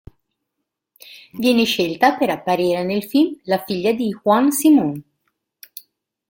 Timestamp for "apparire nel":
2.31-3.03